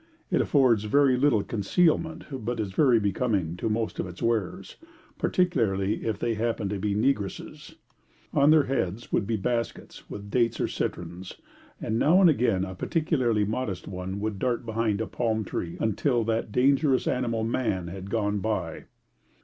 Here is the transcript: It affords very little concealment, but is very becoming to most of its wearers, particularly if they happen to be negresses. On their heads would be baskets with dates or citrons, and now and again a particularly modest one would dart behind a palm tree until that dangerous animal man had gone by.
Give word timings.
It 0.31 0.41
affords 0.41 0.85
very 0.85 1.15
little 1.15 1.43
concealment, 1.43 2.23
but 2.43 2.59
is 2.59 2.71
very 2.71 2.99
becoming 2.99 3.55
to 3.57 3.69
most 3.69 3.99
of 3.99 4.07
its 4.07 4.19
wearers, 4.19 4.77
particularly 5.19 6.03
if 6.07 6.17
they 6.17 6.33
happen 6.33 6.69
to 6.69 6.79
be 6.79 6.95
negresses. 6.95 7.75
On 8.33 8.49
their 8.49 8.63
heads 8.63 9.11
would 9.11 9.27
be 9.27 9.37
baskets 9.37 10.09
with 10.09 10.31
dates 10.31 10.59
or 10.59 10.67
citrons, 10.67 11.35
and 11.79 11.99
now 11.99 12.19
and 12.19 12.31
again 12.31 12.65
a 12.65 12.73
particularly 12.73 13.45
modest 13.45 13.87
one 13.87 14.19
would 14.19 14.39
dart 14.39 14.65
behind 14.65 15.01
a 15.01 15.05
palm 15.05 15.43
tree 15.45 15.77
until 15.79 16.23
that 16.23 16.51
dangerous 16.51 17.07
animal 17.07 17.43
man 17.43 17.85
had 17.85 18.09
gone 18.09 18.39
by. 18.39 18.85